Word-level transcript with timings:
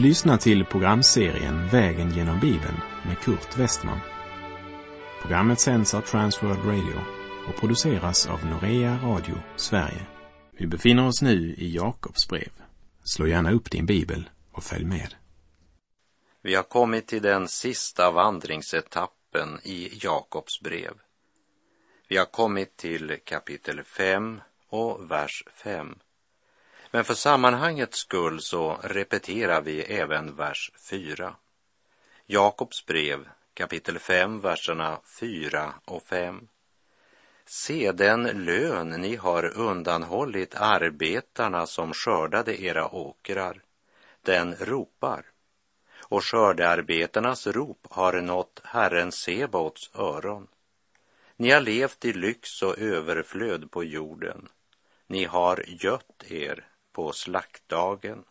Du 0.00 0.06
lyssnar 0.06 0.36
till 0.36 0.64
programserien 0.64 1.68
Vägen 1.68 2.10
genom 2.10 2.40
Bibeln 2.40 2.80
med 3.06 3.18
Kurt 3.18 3.58
Westman. 3.58 4.00
Programmet 5.22 5.60
sänds 5.60 5.94
av 5.94 6.00
Transworld 6.00 6.64
Radio 6.64 7.00
och 7.48 7.60
produceras 7.60 8.26
av 8.26 8.46
Norea 8.46 8.98
Radio 9.02 9.34
Sverige. 9.56 10.06
Vi 10.52 10.66
befinner 10.66 11.06
oss 11.06 11.22
nu 11.22 11.54
i 11.58 11.74
Jakobs 11.74 12.28
brev. 12.28 12.52
Slå 13.04 13.26
gärna 13.26 13.52
upp 13.52 13.70
din 13.70 13.86
bibel 13.86 14.30
och 14.52 14.64
följ 14.64 14.84
med. 14.84 15.14
Vi 16.42 16.54
har 16.54 16.62
kommit 16.62 17.06
till 17.06 17.22
den 17.22 17.48
sista 17.48 18.10
vandringsetappen 18.10 19.60
i 19.64 19.98
Jakobs 20.04 20.60
brev. 20.60 20.92
Vi 22.08 22.16
har 22.16 22.26
kommit 22.26 22.76
till 22.76 23.16
kapitel 23.24 23.82
5 23.84 24.40
och 24.68 25.10
vers 25.10 25.44
5. 25.64 25.94
Men 26.90 27.04
för 27.04 27.14
sammanhangets 27.14 27.98
skull 27.98 28.40
så 28.40 28.78
repeterar 28.82 29.60
vi 29.60 29.82
även 29.82 30.36
vers 30.36 30.72
4. 30.90 31.34
Jakobs 32.26 32.86
brev 32.86 33.28
kapitel 33.54 33.98
5, 33.98 34.40
verserna 34.40 35.00
4 35.20 35.74
och 35.84 36.02
5. 36.02 36.48
Se 37.44 37.92
den 37.92 38.22
lön 38.22 38.88
ni 38.88 39.16
har 39.16 39.58
undanhållit 39.58 40.54
arbetarna 40.54 41.66
som 41.66 41.92
skördade 41.92 42.62
era 42.62 42.94
åkrar, 42.94 43.62
den 44.22 44.54
ropar. 44.54 45.24
Och 45.98 46.24
skördearbetarnas 46.24 47.46
rop 47.46 47.86
har 47.90 48.20
nått 48.20 48.60
Herren 48.64 49.12
Sebaots 49.12 49.90
öron. 49.94 50.46
Ni 51.36 51.50
har 51.50 51.60
levt 51.60 52.04
i 52.04 52.12
lyx 52.12 52.62
och 52.62 52.78
överflöd 52.78 53.70
på 53.70 53.84
jorden. 53.84 54.48
Ni 55.06 55.24
har 55.24 55.64
gött 55.66 56.24
er 56.28 56.70
på 56.92 57.12
slaktdagen. 57.12 58.24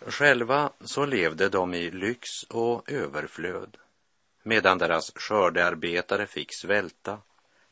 Själva 0.00 0.72
så 0.80 1.06
levde 1.06 1.48
de 1.48 1.74
i 1.74 1.90
lyx 1.90 2.28
och 2.48 2.90
överflöd, 2.90 3.76
medan 4.42 4.78
deras 4.78 5.12
skördearbetare 5.14 6.26
fick 6.26 6.48
svälta, 6.60 7.18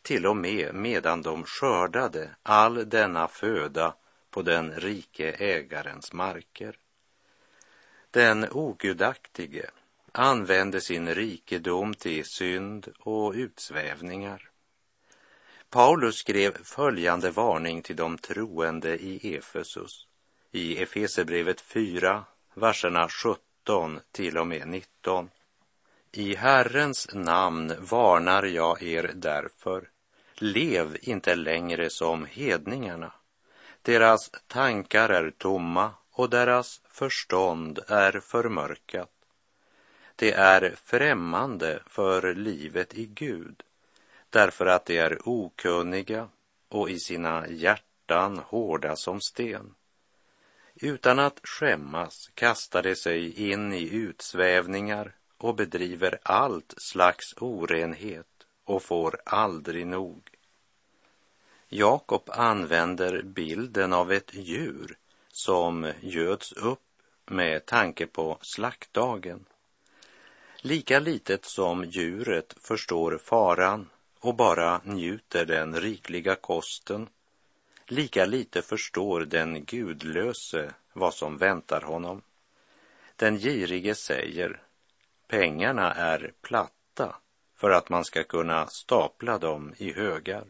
till 0.02 0.26
och 0.26 0.36
med 0.36 0.74
medan 0.74 1.22
de 1.22 1.44
skördade 1.44 2.30
all 2.42 2.88
denna 2.88 3.28
föda 3.28 3.94
på 4.30 4.42
den 4.42 4.72
rike 4.72 5.32
ägarens 5.32 6.12
marker. 6.12 6.78
Den 8.10 8.46
ogudaktige 8.52 9.70
använde 10.12 10.80
sin 10.80 11.14
rikedom 11.14 11.94
till 11.94 12.24
synd 12.24 12.88
och 12.98 13.32
utsvävningar. 13.32 14.47
Paulus 15.70 16.16
skrev 16.16 16.64
följande 16.64 17.30
varning 17.30 17.82
till 17.82 17.96
de 17.96 18.18
troende 18.18 18.96
i 18.96 19.36
Efesus 19.36 20.06
i 20.50 20.82
Efesebrevet 20.82 21.60
4, 21.60 22.24
verserna 22.54 23.08
17 23.08 24.00
till 24.12 24.38
och 24.38 24.46
med 24.46 24.68
19. 24.68 25.30
I 26.12 26.34
Herrens 26.34 27.08
namn 27.14 27.74
varnar 27.80 28.42
jag 28.42 28.82
er 28.82 29.12
därför. 29.14 29.88
Lev 30.34 30.96
inte 31.00 31.34
längre 31.34 31.90
som 31.90 32.26
hedningarna. 32.26 33.12
Deras 33.82 34.30
tankar 34.46 35.08
är 35.08 35.30
tomma 35.30 35.90
och 36.10 36.30
deras 36.30 36.80
förstånd 36.90 37.78
är 37.88 38.20
förmörkat. 38.20 39.10
Det 40.16 40.32
är 40.32 40.74
främmande 40.84 41.82
för 41.86 42.34
livet 42.34 42.94
i 42.94 43.06
Gud 43.06 43.62
därför 44.30 44.66
att 44.66 44.86
de 44.86 44.98
är 44.98 45.28
okunniga 45.28 46.28
och 46.68 46.90
i 46.90 46.98
sina 47.00 47.48
hjärtan 47.48 48.38
hårda 48.38 48.96
som 48.96 49.20
sten. 49.20 49.74
Utan 50.74 51.18
att 51.18 51.40
skämmas 51.42 52.30
kastar 52.34 52.82
de 52.82 52.96
sig 52.96 53.50
in 53.50 53.72
i 53.72 53.94
utsvävningar 53.94 55.14
och 55.38 55.54
bedriver 55.54 56.18
allt 56.22 56.74
slags 56.76 57.34
orenhet 57.36 58.26
och 58.64 58.82
får 58.82 59.20
aldrig 59.24 59.86
nog. 59.86 60.30
Jakob 61.68 62.30
använder 62.32 63.22
bilden 63.22 63.92
av 63.92 64.12
ett 64.12 64.34
djur 64.34 64.96
som 65.28 65.92
göds 66.00 66.52
upp 66.52 66.80
med 67.26 67.66
tanke 67.66 68.06
på 68.06 68.38
slaktdagen. 68.40 69.44
Lika 70.60 70.98
litet 70.98 71.44
som 71.44 71.84
djuret 71.84 72.54
förstår 72.60 73.18
faran 73.18 73.88
och 74.20 74.34
bara 74.34 74.80
njuter 74.84 75.44
den 75.44 75.80
rikliga 75.80 76.34
kosten, 76.34 77.08
lika 77.86 78.24
lite 78.24 78.62
förstår 78.62 79.20
den 79.20 79.64
gudlöse 79.64 80.74
vad 80.92 81.14
som 81.14 81.36
väntar 81.36 81.80
honom. 81.80 82.22
Den 83.16 83.38
girige 83.38 83.94
säger, 83.94 84.62
pengarna 85.28 85.94
är 85.94 86.32
platta 86.42 87.16
för 87.56 87.70
att 87.70 87.88
man 87.88 88.04
ska 88.04 88.24
kunna 88.24 88.66
stapla 88.66 89.38
dem 89.38 89.74
i 89.76 89.92
högar. 89.92 90.44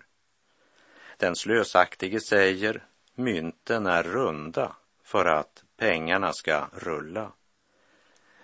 Den 1.17 1.37
slösaktige 1.37 2.21
säger, 2.21 2.85
mynten 3.15 3.87
är 3.87 4.03
runda 4.03 4.77
för 5.03 5.25
att 5.25 5.65
pengarna 5.77 6.33
ska 6.33 6.69
rulla. 6.73 7.33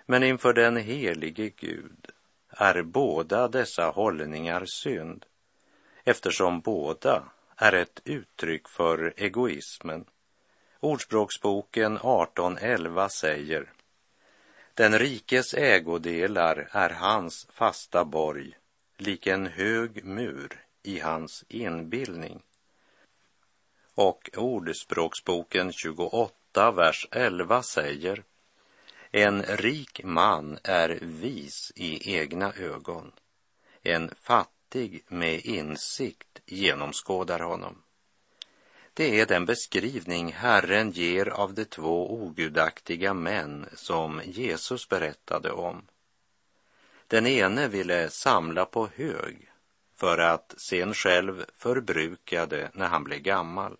Men 0.05 0.23
inför 0.23 0.53
den 0.53 0.77
helige 0.77 1.49
Gud 1.49 2.11
är 2.55 2.81
båda 2.81 3.47
dessa 3.47 3.89
hållningar 3.89 4.65
synd, 4.65 5.25
eftersom 6.03 6.61
båda 6.61 7.23
är 7.55 7.73
ett 7.73 8.01
uttryck 8.05 8.67
för 8.67 9.13
egoismen. 9.17 10.05
Ordspråksboken 10.79 11.97
18.11 11.97 13.09
säger 13.09 13.71
Den 14.73 14.99
rikes 14.99 15.53
ägodelar 15.53 16.69
är 16.71 16.89
hans 16.89 17.47
fasta 17.51 18.05
borg, 18.05 18.57
lik 18.97 19.27
en 19.27 19.47
hög 19.47 20.05
mur 20.05 20.65
i 20.83 20.99
hans 20.99 21.45
inbildning. 21.47 22.41
Och 23.95 24.29
Ordspråksboken 24.37 25.71
28, 25.71 26.71
vers 26.71 27.07
11 27.11 27.63
säger 27.63 28.23
en 29.17 29.43
rik 29.43 30.03
man 30.03 30.57
är 30.63 30.99
vis 31.01 31.71
i 31.75 32.15
egna 32.15 32.53
ögon. 32.53 33.11
En 33.81 34.11
fattig 34.21 35.03
med 35.07 35.45
insikt 35.45 36.41
genomskådar 36.45 37.39
honom. 37.39 37.81
Det 38.93 39.19
är 39.19 39.25
den 39.25 39.45
beskrivning 39.45 40.31
Herren 40.31 40.91
ger 40.91 41.29
av 41.29 41.53
de 41.53 41.65
två 41.65 42.13
ogudaktiga 42.13 43.13
män 43.13 43.65
som 43.73 44.21
Jesus 44.25 44.89
berättade 44.89 45.51
om. 45.51 45.85
Den 47.07 47.27
ene 47.27 47.67
ville 47.67 48.09
samla 48.09 48.65
på 48.65 48.89
hög 48.95 49.51
för 49.95 50.17
att 50.17 50.53
sen 50.57 50.93
själv 50.93 51.45
förbruka 51.53 52.45
det 52.45 52.69
när 52.73 52.87
han 52.87 53.03
blev 53.03 53.19
gammal. 53.19 53.77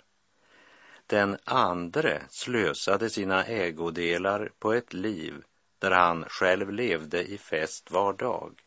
Den 1.08 1.38
andre 1.44 2.22
slösade 2.30 3.10
sina 3.10 3.46
ägodelar 3.46 4.52
på 4.60 4.74
ett 4.74 4.94
liv 4.94 5.44
där 5.80 5.92
han 5.92 6.26
själv 6.28 6.72
levde 6.72 7.24
i 7.24 7.38
fest 7.38 7.92
var 7.92 8.14
dag, 8.14 8.62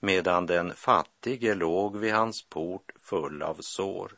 medan 0.00 0.46
den 0.46 0.74
fattige 0.74 1.54
låg 1.54 1.96
vid 1.96 2.14
hans 2.14 2.42
port 2.42 2.92
full 2.98 3.42
av 3.42 3.56
sår. 3.60 4.12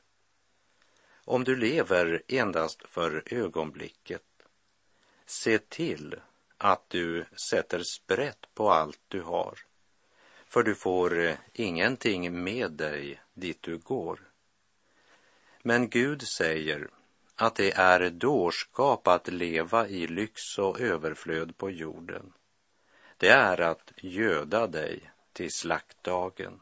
Om 1.25 1.45
du 1.45 1.57
lever 1.57 2.23
endast 2.29 2.83
för 2.89 3.23
ögonblicket, 3.27 4.23
se 5.27 5.59
till 5.59 6.15
att 6.59 6.91
du 6.91 7.25
sätter 7.51 7.83
sprätt 7.83 8.47
på 8.55 8.71
allt 8.71 9.01
du 9.09 9.23
har, 9.23 9.59
för 10.47 10.63
du 10.63 10.75
får 10.75 11.37
ingenting 11.53 12.45
med 12.45 12.73
dig 12.73 13.21
dit 13.35 13.63
du 13.63 13.79
går. 13.79 14.21
Men 15.63 15.89
Gud 15.89 16.23
säger 16.23 16.89
att 17.37 17.55
det 17.55 17.73
är 17.73 18.11
dårskap 18.11 19.09
att 19.09 19.29
leva 19.29 19.89
i 19.89 20.07
lyx 20.07 20.59
och 20.59 20.81
överflöd 20.81 21.57
på 21.57 21.71
jorden. 21.71 22.33
Det 23.17 23.29
är 23.29 23.61
att 23.61 23.93
göda 23.97 24.67
dig 24.67 25.11
till 25.33 25.53
slaktdagen. 25.53 26.61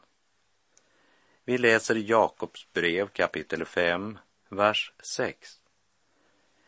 Vi 1.43 1.57
läser 1.57 1.95
Jakobs 1.95 2.67
brev 2.73 3.07
kapitel 3.07 3.65
5, 3.65 4.17
vers 4.49 4.93
6. 4.99 5.61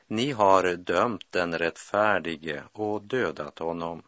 Ni 0.07 0.31
har 0.31 0.75
dömt 0.75 1.31
den 1.31 1.57
rättfärdige 1.57 2.63
och 2.71 3.01
dödat 3.01 3.59
honom, 3.59 4.04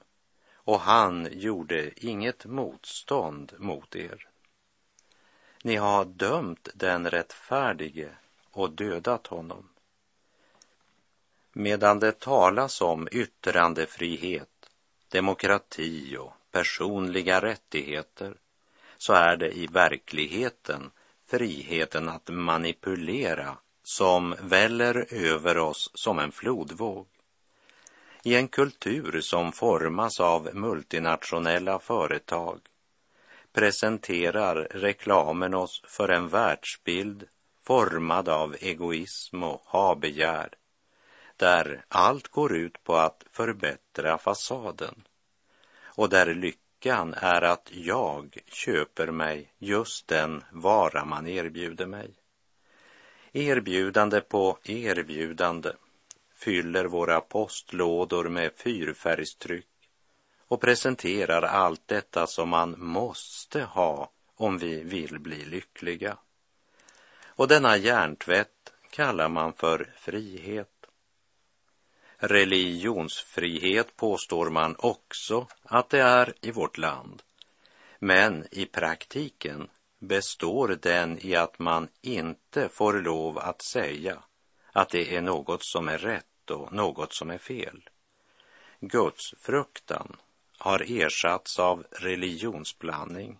och 0.53 0.79
han 0.79 1.27
gjorde 1.31 2.05
inget 2.05 2.45
motstånd 2.45 3.53
mot 3.57 3.95
er. 3.95 4.27
Ni 5.63 5.75
har 5.75 6.05
dömt 6.05 6.69
den 6.73 7.09
rättfärdige 7.09 8.09
och 8.51 8.71
dödat 8.71 9.27
honom. 9.27 9.68
Medan 11.53 11.99
det 11.99 12.19
talas 12.19 12.81
om 12.81 13.07
yttrandefrihet, 13.11 14.69
demokrati 15.07 16.17
och 16.17 16.33
personliga 16.51 17.41
rättigheter 17.41 18.33
så 18.97 19.13
är 19.13 19.37
det 19.37 19.51
i 19.51 19.67
verkligheten 19.67 20.91
friheten 21.27 22.09
att 22.09 22.29
manipulera 22.29 23.57
som 23.83 24.35
väller 24.41 25.13
över 25.13 25.57
oss 25.57 25.91
som 25.93 26.19
en 26.19 26.31
flodvåg. 26.31 27.07
I 28.23 28.35
en 28.35 28.47
kultur 28.47 29.21
som 29.21 29.51
formas 29.51 30.19
av 30.19 30.49
multinationella 30.53 31.79
företag 31.79 32.59
presenterar 33.53 34.55
reklamen 34.55 35.53
oss 35.53 35.81
för 35.87 36.09
en 36.09 36.27
världsbild 36.27 37.27
formad 37.63 38.29
av 38.29 38.55
egoism 38.59 39.43
och 39.43 39.61
habegär, 39.65 40.49
där 41.39 41.85
allt 41.87 42.27
går 42.27 42.55
ut 42.55 42.83
på 42.83 42.95
att 42.95 43.23
förbättra 43.31 44.17
fasaden 44.17 45.03
och 45.83 46.09
där 46.09 46.33
lyckan 46.33 47.13
är 47.13 47.41
att 47.41 47.69
jag 47.71 48.37
köper 48.47 49.11
mig 49.11 49.53
just 49.57 50.07
den 50.07 50.43
vara 50.51 51.05
man 51.05 51.27
erbjuder 51.27 51.85
mig. 51.85 52.13
Erbjudande 53.31 54.21
på 54.21 54.57
erbjudande 54.63 55.71
fyller 56.35 56.85
våra 56.85 57.21
postlådor 57.21 58.29
med 58.29 58.51
fyrfärgstryck 58.55 59.67
och 60.47 60.61
presenterar 60.61 61.41
allt 61.41 61.87
detta 61.87 62.27
som 62.27 62.49
man 62.49 62.75
måste 62.77 63.61
ha 63.61 64.11
om 64.35 64.57
vi 64.57 64.83
vill 64.83 65.19
bli 65.19 65.45
lyckliga. 65.45 66.17
Och 67.25 67.47
denna 67.47 67.77
hjärntvätt 67.77 68.73
kallar 68.89 69.29
man 69.29 69.53
för 69.53 69.93
frihet. 69.95 70.78
Religionsfrihet 72.21 73.95
påstår 73.95 74.49
man 74.49 74.75
också 74.79 75.47
att 75.63 75.89
det 75.89 76.01
är 76.01 76.33
i 76.41 76.51
vårt 76.51 76.77
land. 76.77 77.21
Men 77.99 78.45
i 78.51 78.65
praktiken 78.65 79.69
består 79.99 80.77
den 80.81 81.25
i 81.25 81.35
att 81.35 81.59
man 81.59 81.87
inte 82.01 82.69
får 82.69 82.93
lov 82.93 83.37
att 83.37 83.61
säga 83.61 84.23
att 84.71 84.89
det 84.89 85.15
är 85.15 85.21
något 85.21 85.63
som 85.63 85.87
är 85.87 85.97
rätt 85.97 86.51
och 86.51 86.73
något 86.73 87.13
som 87.13 87.29
är 87.29 87.37
fel. 87.37 87.89
Guds 88.79 89.33
fruktan 89.39 90.15
har 90.57 90.85
ersatts 90.87 91.59
av 91.59 91.85
religionsblandning. 91.91 93.39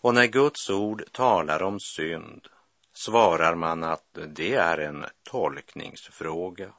Och 0.00 0.14
när 0.14 0.26
Guds 0.26 0.70
ord 0.70 1.04
talar 1.12 1.62
om 1.62 1.80
synd 1.80 2.48
svarar 2.92 3.54
man 3.54 3.84
att 3.84 4.18
det 4.28 4.54
är 4.54 4.78
en 4.78 5.04
tolkningsfråga. 5.22 6.72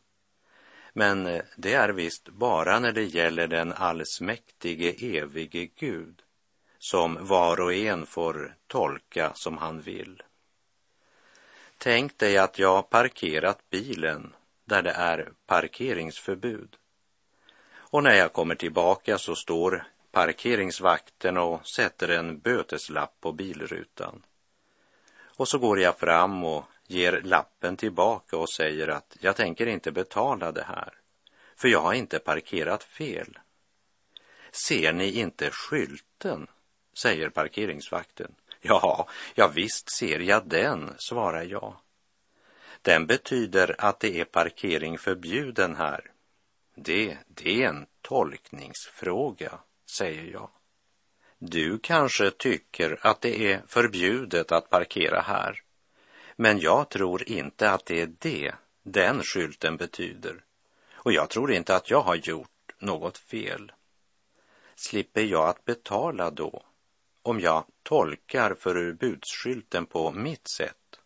Men 0.93 1.27
eh, 1.27 1.41
det 1.55 1.73
är 1.73 1.89
visst 1.89 2.29
bara 2.29 2.79
när 2.79 2.91
det 2.91 3.03
gäller 3.03 3.47
den 3.47 3.73
allsmäktige 3.73 5.17
evige 5.17 5.69
Gud 5.79 6.21
som 6.79 7.17
var 7.27 7.61
och 7.61 7.73
en 7.73 8.05
får 8.05 8.55
tolka 8.67 9.31
som 9.33 9.57
han 9.57 9.81
vill. 9.81 10.23
Tänk 11.77 12.17
dig 12.17 12.37
att 12.37 12.59
jag 12.59 12.89
parkerat 12.89 13.69
bilen 13.69 14.33
där 14.65 14.81
det 14.81 14.91
är 14.91 15.31
parkeringsförbud. 15.45 16.75
Och 17.75 18.03
när 18.03 18.15
jag 18.15 18.33
kommer 18.33 18.55
tillbaka 18.55 19.17
så 19.17 19.35
står 19.35 19.83
parkeringsvakten 20.11 21.37
och 21.37 21.67
sätter 21.67 22.07
en 22.07 22.39
böteslapp 22.39 23.13
på 23.21 23.31
bilrutan. 23.31 24.21
Och 25.23 25.47
så 25.47 25.57
går 25.57 25.79
jag 25.79 25.99
fram 25.99 26.43
och 26.43 26.63
ger 26.87 27.21
lappen 27.23 27.77
tillbaka 27.77 28.37
och 28.37 28.49
säger 28.49 28.87
att 28.87 29.17
jag 29.19 29.35
tänker 29.35 29.65
inte 29.65 29.91
betala 29.91 30.51
det 30.51 30.63
här, 30.63 30.93
för 31.55 31.67
jag 31.67 31.81
har 31.81 31.93
inte 31.93 32.19
parkerat 32.19 32.83
fel. 32.83 33.39
Ser 34.51 34.93
ni 34.93 35.11
inte 35.19 35.49
skylten? 35.51 36.47
säger 36.93 37.29
parkeringsvakten. 37.29 38.35
Ja, 38.61 39.09
ja 39.35 39.47
visst 39.55 39.97
ser 39.97 40.19
jag 40.19 40.47
den, 40.49 40.93
svarar 40.97 41.43
jag. 41.43 41.75
Den 42.81 43.05
betyder 43.05 43.75
att 43.77 43.99
det 43.99 44.19
är 44.19 44.25
parkering 44.25 44.97
förbjuden 44.97 45.75
här. 45.75 46.11
Det, 46.75 47.17
det 47.27 47.63
är 47.63 47.69
en 47.69 47.85
tolkningsfråga, 48.01 49.59
säger 49.97 50.31
jag. 50.31 50.49
Du 51.39 51.79
kanske 51.79 52.31
tycker 52.31 52.99
att 53.01 53.21
det 53.21 53.51
är 53.51 53.61
förbjudet 53.67 54.51
att 54.51 54.69
parkera 54.69 55.21
här. 55.21 55.62
Men 56.35 56.59
jag 56.59 56.89
tror 56.89 57.29
inte 57.29 57.71
att 57.71 57.85
det 57.85 58.01
är 58.01 58.11
det 58.19 58.53
den 58.83 59.23
skylten 59.23 59.77
betyder. 59.77 60.43
Och 60.93 61.13
jag 61.13 61.29
tror 61.29 61.51
inte 61.51 61.75
att 61.75 61.89
jag 61.89 62.01
har 62.01 62.15
gjort 62.15 62.49
något 62.79 63.17
fel. 63.17 63.71
Slipper 64.75 65.21
jag 65.21 65.49
att 65.49 65.65
betala 65.65 66.31
då 66.31 66.63
om 67.21 67.39
jag 67.39 67.65
tolkar 67.83 68.53
förbudsskylten 68.53 69.85
på 69.85 70.11
mitt 70.11 70.47
sätt? 70.47 70.99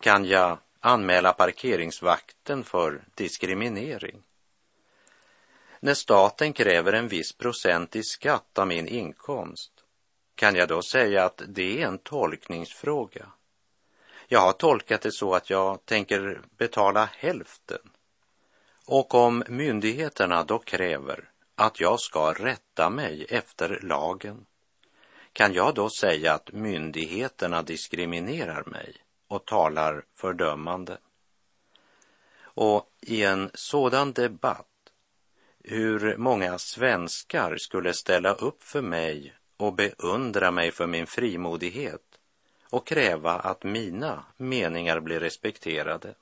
Kan 0.00 0.24
jag 0.24 0.58
anmäla 0.80 1.32
parkeringsvakten 1.32 2.64
för 2.64 3.04
diskriminering? 3.14 4.22
När 5.80 5.94
staten 5.94 6.52
kräver 6.52 6.92
en 6.92 7.08
viss 7.08 7.32
procent 7.32 7.96
i 7.96 8.02
skatt 8.02 8.58
av 8.58 8.66
min 8.66 8.86
inkomst, 8.88 9.72
kan 10.34 10.54
jag 10.54 10.68
då 10.68 10.82
säga 10.82 11.24
att 11.24 11.42
det 11.48 11.82
är 11.82 11.86
en 11.86 11.98
tolkningsfråga? 11.98 13.32
Jag 14.32 14.40
har 14.40 14.52
tolkat 14.52 15.02
det 15.02 15.12
så 15.12 15.34
att 15.34 15.50
jag 15.50 15.84
tänker 15.84 16.40
betala 16.58 17.08
hälften. 17.16 17.90
Och 18.86 19.14
om 19.14 19.44
myndigheterna 19.48 20.44
då 20.44 20.58
kräver 20.58 21.30
att 21.54 21.80
jag 21.80 22.00
ska 22.00 22.32
rätta 22.32 22.90
mig 22.90 23.26
efter 23.28 23.80
lagen, 23.82 24.46
kan 25.32 25.52
jag 25.52 25.74
då 25.74 25.90
säga 25.90 26.34
att 26.34 26.52
myndigheterna 26.52 27.62
diskriminerar 27.62 28.64
mig 28.64 28.96
och 29.28 29.44
talar 29.44 30.04
fördömande? 30.14 30.98
Och 32.42 32.90
i 33.00 33.22
en 33.22 33.50
sådan 33.54 34.12
debatt 34.12 34.92
hur 35.64 36.16
många 36.16 36.58
svenskar 36.58 37.56
skulle 37.56 37.92
ställa 37.92 38.32
upp 38.32 38.62
för 38.62 38.82
mig 38.82 39.34
och 39.56 39.74
beundra 39.74 40.50
mig 40.50 40.70
för 40.70 40.86
min 40.86 41.06
frimodighet 41.06 42.09
och 42.70 42.86
kräva 42.86 43.32
att 43.32 43.62
mina 43.62 44.24
meningar 44.36 45.00
blir 45.00 45.20
respekterade. 45.20 46.14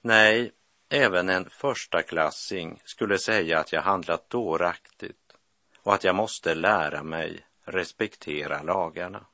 Nej, 0.00 0.52
även 0.88 1.28
en 1.28 1.50
första 1.50 2.02
klassing 2.02 2.80
skulle 2.84 3.18
säga 3.18 3.58
att 3.58 3.72
jag 3.72 3.82
handlat 3.82 4.30
dåraktigt 4.30 5.32
och 5.78 5.94
att 5.94 6.04
jag 6.04 6.14
måste 6.14 6.54
lära 6.54 7.02
mig 7.02 7.46
respektera 7.64 8.62
lagarna. 8.62 9.26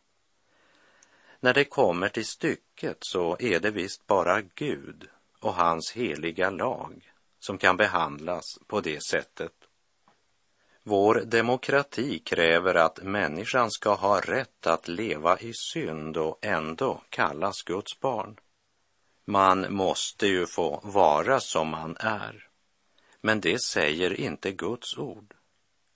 När 1.41 1.55
det 1.55 1.65
kommer 1.65 2.09
till 2.09 2.27
stycket 2.27 2.97
så 3.01 3.37
är 3.41 3.61
det 3.61 3.71
visst 3.71 4.07
bara 4.07 4.41
Gud 4.41 5.09
och 5.41 5.55
hans 5.55 5.93
heliga 5.93 6.51
lag 6.51 7.13
som 7.41 7.59
kan 7.59 7.77
behandlas 7.77 8.59
på 8.67 8.81
det 8.81 9.03
sättet. 9.03 9.53
Vår 10.85 11.15
demokrati 11.15 12.19
kräver 12.19 12.75
att 12.75 13.03
människan 13.03 13.71
ska 13.71 13.95
ha 13.95 14.21
rätt 14.21 14.67
att 14.67 14.89
leva 14.89 15.39
i 15.39 15.53
synd 15.55 16.17
och 16.17 16.39
ändå 16.43 17.03
kallas 17.09 17.63
Guds 17.63 18.01
barn. 18.01 18.37
Man 19.25 19.75
måste 19.75 20.27
ju 20.27 20.47
få 20.47 20.81
vara 20.85 21.41
som 21.41 21.69
man 21.69 21.97
är. 22.01 22.49
Men 23.21 23.41
det 23.41 23.63
säger 23.63 24.21
inte 24.21 24.53
Guds 24.53 24.99
ord. 24.99 25.35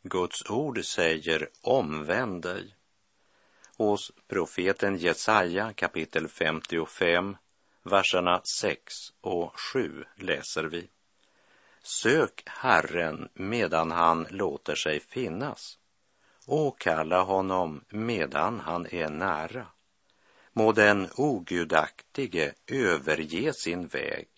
Guds 0.02 0.50
ord 0.50 0.84
säger 0.84 1.48
omvänd 1.62 2.42
dig. 2.42 2.76
Hos 3.76 4.12
profeten 4.28 4.96
Jesaja 4.96 5.72
kapitel 5.72 6.28
55, 6.28 7.36
verserna 7.82 8.40
6 8.60 8.94
och 9.20 9.60
7 9.60 10.04
läser 10.16 10.64
vi. 10.64 10.88
Sök 11.88 12.42
Herren 12.46 13.28
medan 13.34 13.90
han 13.90 14.26
låter 14.30 14.74
sig 14.74 15.00
finnas. 15.00 15.78
Åkalla 16.46 17.22
honom 17.22 17.84
medan 17.88 18.60
han 18.60 18.86
är 18.86 19.08
nära. 19.10 19.66
Må 20.52 20.72
den 20.72 21.08
ogudaktige 21.16 22.54
överge 22.66 23.52
sin 23.52 23.86
väg 23.86 24.28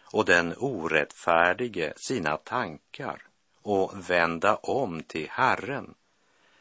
och 0.00 0.24
den 0.24 0.54
orättfärdige 0.58 1.92
sina 1.96 2.36
tankar 2.36 3.22
och 3.62 4.10
vända 4.10 4.56
om 4.56 5.02
till 5.02 5.28
Herren, 5.30 5.94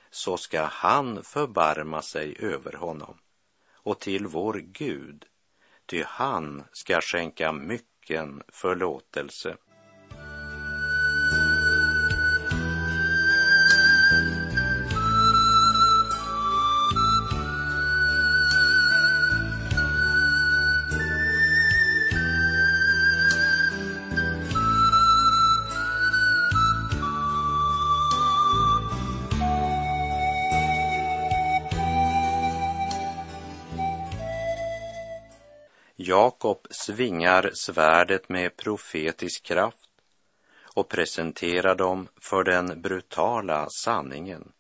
så 0.10 0.38
ska 0.38 0.64
han 0.64 1.24
förbarma 1.24 2.02
sig 2.02 2.36
över 2.40 2.74
honom 2.74 3.18
och 3.74 4.00
till 4.00 4.28
vår 4.28 4.54
Gud, 4.54 5.26
ty 5.86 6.04
han 6.08 6.64
ska 6.72 7.02
skänka 7.02 7.52
mycken 7.52 8.44
förlåtelse. 8.48 9.58
Jakob 36.14 36.68
svingar 36.70 37.52
svärdet 37.54 38.30
med 38.30 38.58
profetisk 38.58 39.44
kraft 39.44 39.90
och 40.74 40.90
presenterar 40.90 41.76
dem 41.76 42.08
för 42.22 42.44
den 42.44 42.82
brutala 42.82 43.68
sanningen 43.70 44.52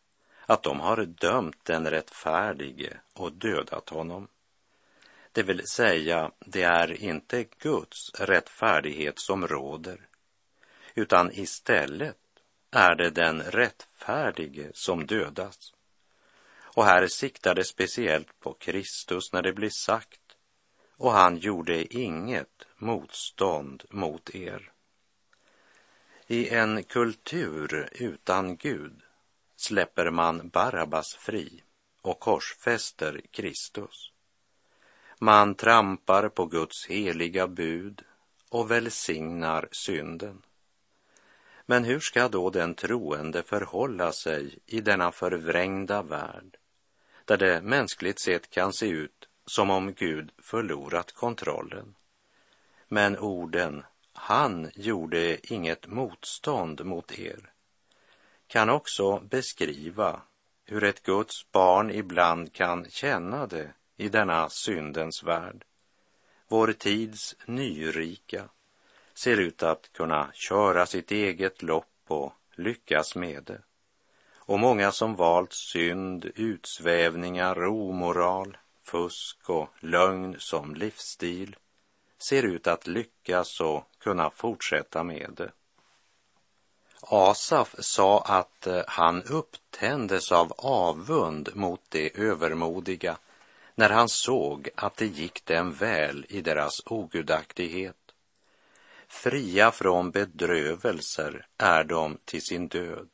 att 0.45 0.63
de 0.63 0.79
har 0.79 1.05
dömt 1.05 1.65
den 1.65 1.89
rättfärdige 1.89 2.97
och 3.13 3.31
dödat 3.31 3.89
honom. 3.89 4.27
Det 5.31 5.43
vill 5.43 5.67
säga, 5.67 6.31
det 6.39 6.63
är 6.63 7.03
inte 7.03 7.45
Guds 7.59 8.13
rättfärdighet 8.19 9.19
som 9.19 9.47
råder, 9.47 10.07
utan 10.95 11.31
istället 11.31 12.17
är 12.71 12.95
det 12.95 13.09
den 13.09 13.41
rättfärdige 13.41 14.71
som 14.73 15.05
dödas. 15.05 15.73
Och 16.75 16.85
här 16.85 17.07
siktar 17.07 17.55
det 17.55 17.63
speciellt 17.65 18.39
på 18.39 18.53
Kristus 18.53 19.33
när 19.33 19.41
det 19.41 19.53
blir 19.53 19.71
sagt, 19.85 20.19
och 21.03 21.11
han 21.11 21.37
gjorde 21.37 21.95
inget 21.95 22.67
motstånd 22.77 23.83
mot 23.89 24.35
er. 24.35 24.71
I 26.27 26.49
en 26.49 26.83
kultur 26.83 27.89
utan 27.91 28.55
Gud 28.57 29.01
släpper 29.55 30.09
man 30.09 30.49
Barabbas 30.49 31.15
fri 31.15 31.63
och 32.01 32.19
korsfäster 32.19 33.21
Kristus. 33.31 34.11
Man 35.19 35.55
trampar 35.55 36.29
på 36.29 36.45
Guds 36.45 36.87
heliga 36.87 37.47
bud 37.47 38.01
och 38.49 38.71
välsignar 38.71 39.67
synden. 39.71 40.41
Men 41.65 41.83
hur 41.83 41.99
ska 41.99 42.29
då 42.29 42.49
den 42.49 42.75
troende 42.75 43.43
förhålla 43.43 44.11
sig 44.11 44.59
i 44.65 44.81
denna 44.81 45.11
förvrängda 45.11 46.01
värld, 46.01 46.57
där 47.25 47.37
det 47.37 47.61
mänskligt 47.61 48.21
sett 48.21 48.49
kan 48.49 48.73
se 48.73 48.87
ut 48.87 49.29
som 49.45 49.69
om 49.69 49.93
Gud 49.93 50.31
förlorat 50.37 51.11
kontrollen? 51.11 51.95
Men 52.87 53.17
orden 53.17 53.83
”han 54.13 54.71
gjorde 54.75 55.53
inget 55.53 55.87
motstånd 55.87 56.85
mot 56.85 57.19
er” 57.19 57.53
kan 58.47 58.69
också 58.69 59.19
beskriva 59.19 60.21
hur 60.65 60.83
ett 60.83 61.03
Guds 61.03 61.51
barn 61.51 61.91
ibland 61.91 62.53
kan 62.53 62.85
känna 62.89 63.47
det 63.47 63.73
i 63.97 64.09
denna 64.09 64.49
syndens 64.49 65.23
värld. 65.23 65.65
Vår 66.47 66.73
tids 66.73 67.35
nyrika 67.45 68.49
ser 69.13 69.37
ut 69.37 69.63
att 69.63 69.93
kunna 69.93 70.29
köra 70.33 70.85
sitt 70.85 71.11
eget 71.11 71.61
lopp 71.61 72.03
och 72.07 72.33
lyckas 72.55 73.15
med 73.15 73.43
det. 73.43 73.61
Och 74.35 74.59
många 74.59 74.91
som 74.91 75.15
valt 75.15 75.53
synd, 75.53 76.31
utsvävningar, 76.35 77.67
omoral, 77.67 78.57
fusk 78.83 79.49
och 79.49 79.69
lögn 79.79 80.35
som 80.39 80.75
livsstil 80.75 81.55
ser 82.27 82.43
ut 82.43 82.67
att 82.67 82.87
lyckas 82.87 83.59
och 83.59 83.83
kunna 83.99 84.29
fortsätta 84.29 85.03
med 85.03 85.33
det. 85.37 85.51
Asaf 87.01 87.75
sa 87.79 88.21
att 88.21 88.67
eh, 88.67 88.81
han 88.87 89.23
upptändes 89.23 90.31
av 90.31 90.53
avund 90.57 91.49
mot 91.53 91.81
de 91.89 92.11
övermodiga 92.15 93.17
när 93.75 93.89
han 93.89 94.09
såg 94.09 94.69
att 94.75 94.97
det 94.97 95.05
gick 95.05 95.45
dem 95.45 95.73
väl 95.73 96.25
i 96.29 96.41
deras 96.41 96.81
ogudaktighet. 96.85 97.95
Fria 99.07 99.71
från 99.71 100.11
bedrövelser 100.11 101.47
är 101.57 101.83
de 101.83 102.17
till 102.25 102.41
sin 102.41 102.67
död. 102.67 103.09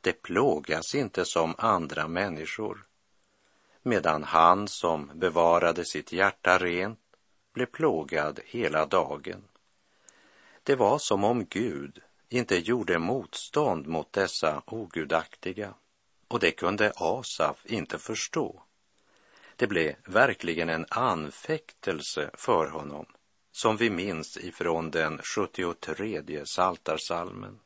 De 0.00 0.12
plågas 0.12 0.94
inte 0.94 1.24
som 1.24 1.54
andra 1.58 2.08
människor, 2.08 2.86
medan 3.82 4.24
han 4.24 4.68
som 4.68 5.10
bevarade 5.14 5.84
sitt 5.84 6.12
hjärta 6.12 6.58
rent 6.58 7.00
blev 7.54 7.66
plågad 7.66 8.40
hela 8.44 8.86
dagen. 8.86 9.44
Det 10.62 10.74
var 10.74 10.98
som 10.98 11.24
om 11.24 11.44
Gud 11.44 12.00
inte 12.28 12.56
gjorde 12.56 12.98
motstånd 12.98 13.86
mot 13.86 14.12
dessa 14.12 14.62
ogudaktiga, 14.66 15.74
och 16.28 16.40
det 16.40 16.50
kunde 16.50 16.92
Asaf 16.96 17.66
inte 17.66 17.98
förstå. 17.98 18.62
Det 19.56 19.66
blev 19.66 19.94
verkligen 20.04 20.68
en 20.68 20.86
anfäktelse 20.88 22.30
för 22.34 22.70
honom, 22.70 23.06
som 23.52 23.76
vi 23.76 23.90
minns 23.90 24.36
ifrån 24.36 24.90
den 24.90 25.20
73 25.22 26.46
saltarsalmen. 26.46 27.60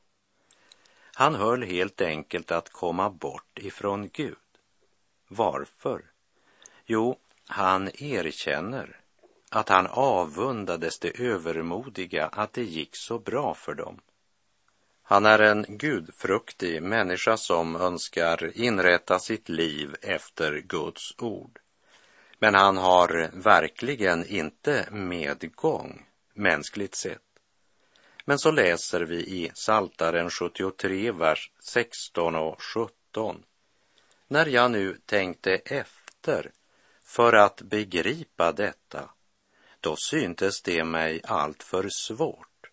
Han 1.14 1.34
höll 1.34 1.62
helt 1.62 2.00
enkelt 2.00 2.50
att 2.50 2.72
komma 2.72 3.10
bort 3.10 3.58
ifrån 3.58 4.08
Gud. 4.12 4.36
Varför? 5.34 6.02
Jo, 6.86 7.18
han 7.46 7.90
erkänner 7.94 9.00
att 9.50 9.68
han 9.68 9.86
avundades 9.86 10.98
det 10.98 11.20
övermodiga 11.20 12.26
att 12.26 12.52
det 12.52 12.64
gick 12.64 12.96
så 12.96 13.18
bra 13.18 13.54
för 13.54 13.74
dem. 13.74 14.00
Han 15.02 15.26
är 15.26 15.38
en 15.38 15.64
gudfruktig 15.68 16.82
människa 16.82 17.36
som 17.36 17.76
önskar 17.76 18.50
inrätta 18.54 19.18
sitt 19.18 19.48
liv 19.48 19.96
efter 20.02 20.58
Guds 20.58 21.14
ord. 21.18 21.58
Men 22.38 22.54
han 22.54 22.76
har 22.76 23.30
verkligen 23.32 24.26
inte 24.26 24.88
medgång, 24.90 26.06
mänskligt 26.34 26.94
sett. 26.94 27.22
Men 28.24 28.38
så 28.38 28.50
läser 28.50 29.00
vi 29.00 29.16
i 29.16 29.50
Saltaren 29.54 30.30
73, 30.30 31.12
vers 31.12 31.50
16 31.60 32.36
och 32.36 32.62
17. 32.62 33.42
När 34.32 34.46
jag 34.46 34.70
nu 34.70 34.98
tänkte 35.06 35.54
efter 35.54 36.50
för 37.04 37.32
att 37.32 37.62
begripa 37.62 38.52
detta, 38.52 39.10
då 39.80 39.96
syntes 39.96 40.62
det 40.62 40.84
mig 40.84 41.20
alltför 41.24 41.88
svårt, 41.90 42.70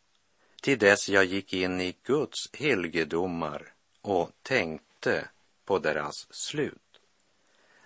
till 0.61 0.79
dess 0.79 1.09
jag 1.09 1.25
gick 1.25 1.53
in 1.53 1.81
i 1.81 1.95
Guds 2.03 2.53
helgedomar 2.53 3.73
och 4.01 4.31
tänkte 4.41 5.29
på 5.65 5.79
deras 5.79 6.27
slut. 6.29 7.01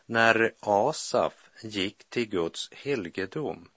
När 0.05 0.53
Asaf 0.59 1.49
gick 1.63 2.09
till 2.09 2.29
Guds 2.29 2.71
helgedom 2.71 3.69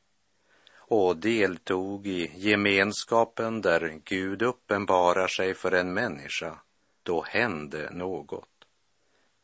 och 0.75 1.17
deltog 1.17 2.07
i 2.07 2.33
gemenskapen 2.35 3.61
där 3.61 4.01
Gud 4.05 4.43
uppenbarar 4.43 5.29
sig 5.29 5.55
för 5.55 5.73
en 5.73 5.95
människa, 5.95 6.59
då 7.03 7.23
hände 7.23 7.91
något. 7.91 8.56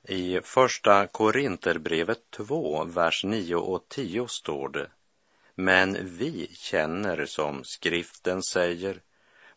I 0.08 0.40
första 0.40 1.06
Korinterbrevet 1.06 2.30
2, 2.30 2.84
vers 2.84 3.24
9 3.24 3.54
och 3.56 3.88
10 3.88 4.28
står 4.28 4.68
det 4.68 4.90
Men 5.54 5.98
vi 6.00 6.50
känner, 6.52 7.26
som 7.26 7.64
skriften 7.64 8.42
säger, 8.42 9.02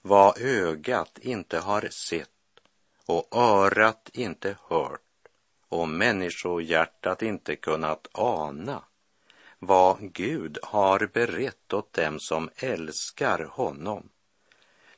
vad 0.01 0.37
ögat 0.41 1.17
inte 1.21 1.59
har 1.59 1.87
sett 1.91 2.29
och 3.05 3.27
örat 3.31 4.09
inte 4.13 4.57
hört 4.69 5.01
och 5.69 5.89
människohjärtat 5.89 7.21
inte 7.21 7.55
kunnat 7.55 8.07
ana 8.11 8.83
vad 9.59 10.13
Gud 10.13 10.57
har 10.63 11.09
berett 11.13 11.73
åt 11.73 11.93
dem 11.93 12.19
som 12.19 12.49
älskar 12.55 13.43
honom. 13.43 14.09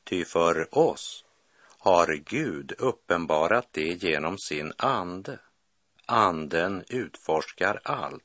Ty 0.03 0.25
för 0.25 0.77
oss 0.77 1.25
har 1.87 2.15
Gud 2.15 2.73
uppenbarat 2.77 3.67
det 3.71 4.03
genom 4.03 4.37
sin 4.37 4.73
ande. 4.77 5.39
Anden 6.05 6.83
utforskar 6.89 7.79
allt, 7.83 8.23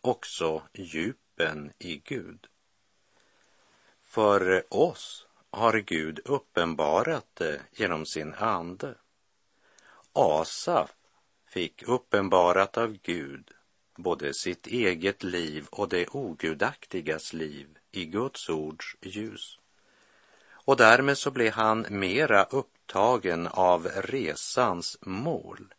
också 0.00 0.62
djupen 0.72 1.72
i 1.78 1.96
Gud. 1.96 2.46
För 4.00 4.64
oss 4.74 5.26
har 5.50 5.78
Gud 5.78 6.20
uppenbarat 6.24 7.26
det 7.34 7.60
genom 7.72 8.06
sin 8.06 8.34
ande. 8.34 8.94
Asaf 10.12 10.90
fick 11.46 11.82
uppenbarat 11.82 12.78
av 12.78 12.98
Gud 13.02 13.50
både 13.96 14.34
sitt 14.34 14.66
eget 14.66 15.22
liv 15.22 15.66
och 15.70 15.88
det 15.88 16.08
ogudaktigas 16.08 17.32
liv 17.32 17.78
i 17.92 18.04
Guds 18.04 18.48
ords 18.48 18.96
ljus. 19.00 19.58
Och 20.64 20.76
därmed 20.76 21.18
så 21.18 21.30
blev 21.30 21.52
han 21.52 21.86
mera 21.90 22.42
upptagen 22.90 23.46
av 23.46 23.88
resans 23.88 24.98
mål 25.00 25.74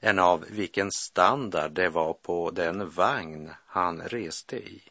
än 0.00 0.18
av 0.18 0.44
vilken 0.50 0.92
standard 0.92 1.72
det 1.72 1.88
var 1.88 2.12
på 2.12 2.50
den 2.50 2.90
vagn 2.90 3.50
han 3.66 4.02
reste 4.02 4.56
i. 4.56 4.82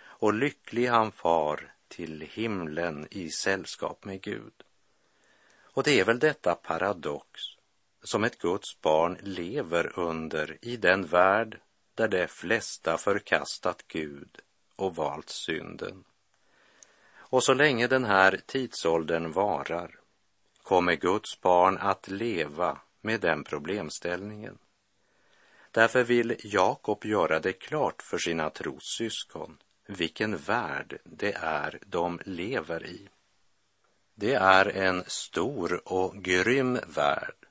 Och 0.00 0.34
lycklig 0.34 0.86
han 0.86 1.12
far 1.12 1.74
till 1.88 2.20
himlen 2.20 3.06
i 3.10 3.30
sällskap 3.30 4.04
med 4.04 4.22
Gud. 4.22 4.52
Och 5.62 5.82
det 5.82 6.00
är 6.00 6.04
väl 6.04 6.18
detta 6.18 6.54
paradox 6.54 7.40
som 8.02 8.24
ett 8.24 8.38
Guds 8.38 8.80
barn 8.80 9.18
lever 9.20 9.98
under 9.98 10.58
i 10.60 10.76
den 10.76 11.06
värld 11.06 11.60
där 11.94 12.08
de 12.08 12.26
flesta 12.26 12.98
förkastat 12.98 13.84
Gud 13.88 14.38
och 14.76 14.96
valt 14.96 15.30
synden. 15.30 16.04
Och 17.14 17.44
så 17.44 17.54
länge 17.54 17.86
den 17.86 18.04
här 18.04 18.40
tidsåldern 18.46 19.32
varar 19.32 20.01
kommer 20.62 20.94
Guds 20.94 21.40
barn 21.40 21.78
att 21.78 22.08
leva 22.08 22.78
med 23.00 23.20
den 23.20 23.44
problemställningen. 23.44 24.58
Därför 25.70 26.04
vill 26.04 26.36
Jakob 26.44 27.04
göra 27.04 27.40
det 27.40 27.52
klart 27.52 28.02
för 28.02 28.18
sina 28.18 28.50
trossyskon 28.50 29.58
vilken 29.86 30.36
värld 30.36 30.98
det 31.04 31.32
är 31.32 31.78
de 31.86 32.20
lever 32.24 32.86
i. 32.86 33.08
Det 34.14 34.34
är 34.34 34.68
en 34.68 35.04
stor 35.06 35.92
och 35.92 36.14
grym 36.14 36.78
värld 36.86 37.46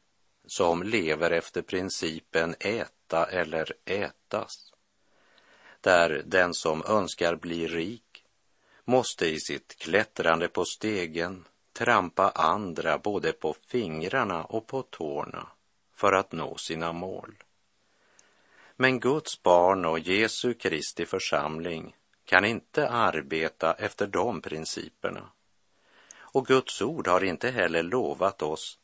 som 0.46 0.84
lever 0.84 1.32
efter 1.32 1.62
principen 1.62 2.56
äta 2.60 3.26
eller 3.26 3.74
ätas. 3.86 4.74
Där 5.82 6.24
den 6.26 6.54
som 6.54 6.84
önskar 6.88 7.36
bli 7.36 7.68
rik 7.68 8.26
måste 8.86 9.28
i 9.28 9.40
sitt 9.40 9.76
klättrande 9.80 10.48
på 10.48 10.66
stegen 10.66 11.48
trampa 11.74 12.30
andra 12.30 12.98
både 12.98 13.34
på 13.34 13.56
fingrarna 13.68 14.44
och 14.44 14.68
på 14.68 14.82
tårna 14.82 15.48
för 15.96 16.14
att 16.14 16.32
nå 16.32 16.58
sina 16.58 16.94
mål. 16.94 17.36
Men 18.76 19.00
Guds 19.00 19.44
barn 19.44 19.86
och 19.86 20.00
Jesu 20.00 20.54
Kristi 20.54 21.06
församling 21.06 21.96
kan 22.26 22.46
inte 22.46 22.90
arbeta 22.90 23.74
efter 23.74 24.08
de 24.08 24.42
principerna. 24.42 25.30
Och 26.14 26.48
Guds 26.48 26.82
ord 26.82 27.08
har 27.08 27.24
inte 27.24 27.50
heller 27.50 27.84
lovat 27.84 28.42
oss 28.42 28.80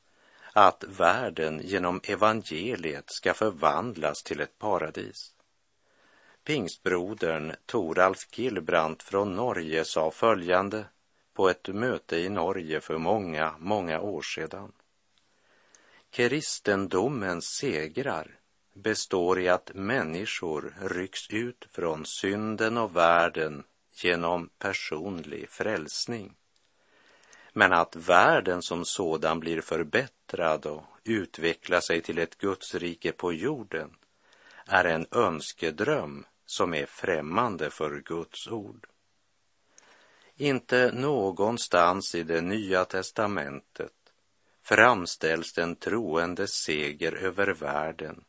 att 0.53 0.83
världen 0.83 1.61
genom 1.63 2.01
evangeliet 2.03 3.09
ska 3.09 3.33
förvandlas 3.33 4.23
till 4.23 4.41
ett 4.41 4.57
paradis. 4.57 5.33
Pingstbrodern 6.43 7.55
Toralf 7.65 8.27
Gillbrandt 8.37 9.03
från 9.03 9.35
Norge 9.35 9.85
sa 9.85 10.11
följande 10.11 10.85
på 11.37 11.49
ett 11.49 11.67
möte 11.67 12.17
i 12.17 12.29
Norge 12.29 12.81
för 12.81 12.97
många, 12.97 13.55
många 13.59 13.99
år 13.99 14.21
sedan. 14.21 14.71
Kristendomens 16.09 17.45
segrar 17.45 18.39
består 18.73 19.39
i 19.39 19.49
att 19.49 19.71
människor 19.73 20.73
rycks 20.81 21.29
ut 21.29 21.67
från 21.71 22.05
synden 22.05 22.77
och 22.77 22.95
världen 22.95 23.63
genom 24.03 24.49
personlig 24.59 25.49
frälsning. 25.49 26.35
Men 27.53 27.73
att 27.73 27.95
världen 27.95 28.61
som 28.61 28.85
sådan 28.85 29.39
blir 29.39 29.61
förbättrad 29.61 30.65
och 30.65 30.83
utvecklar 31.03 31.79
sig 31.79 32.01
till 32.01 32.17
ett 32.17 32.37
Gudsrike 32.37 33.11
på 33.11 33.33
jorden 33.33 33.89
är 34.65 34.85
en 34.85 35.05
önskedröm 35.11 36.25
som 36.45 36.73
är 36.73 36.85
främmande 36.85 37.69
för 37.69 38.01
Guds 38.05 38.47
ord. 38.47 38.87
Inte 40.37 40.91
någonstans 40.91 42.15
i 42.15 42.23
det 42.23 42.41
nya 42.41 42.85
testamentet 42.85 43.93
framställs 44.63 45.53
den 45.53 45.75
troendes 45.75 46.51
seger 46.51 47.11
över 47.11 47.47
världen 47.47 48.23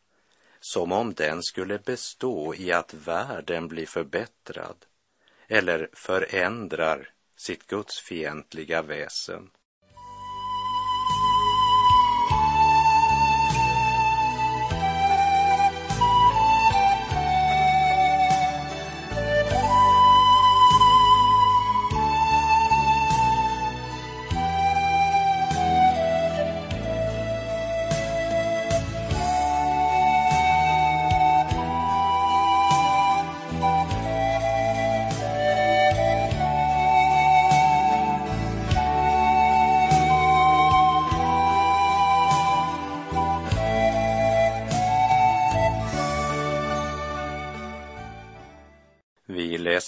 som 0.61 0.93
om 0.93 1.15
den 1.15 1.43
skulle 1.43 1.79
bestå 1.79 2.55
i 2.55 2.73
att 2.73 2.95
världen 2.95 3.69
blir 3.69 3.87
förbättrad 3.87 4.77
eller 5.49 5.89
förändrar 5.93 7.11
sitt 7.37 7.67
gudsfientliga 7.67 8.83
väsen. 8.83 9.51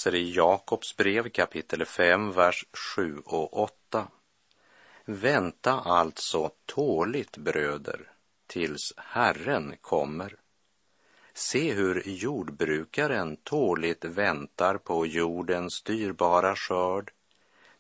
Läser 0.01 0.15
i 0.15 0.33
Jakobs 0.33 0.97
brev 0.97 1.29
kapitel 1.29 1.85
5, 1.85 2.33
vers 2.33 2.65
7 2.73 3.19
och 3.25 3.63
8. 3.63 4.09
Vänta 5.05 5.73
alltså 5.73 6.51
tåligt, 6.67 7.37
bröder, 7.37 8.11
tills 8.47 8.93
Herren 8.97 9.77
kommer. 9.81 10.37
Se 11.35 11.73
hur 11.73 12.03
jordbrukaren 12.07 13.37
tåligt 13.37 14.05
väntar 14.05 14.79
på 14.79 15.07
jordens 15.07 15.83
dyrbara 15.83 16.57
skörd 16.57 17.13